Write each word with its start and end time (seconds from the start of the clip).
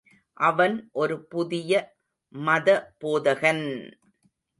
அவன் 0.37 0.75
ஒரு 0.93 1.15
புதிய 1.27 1.73
மதபோதகன்! 2.35 3.63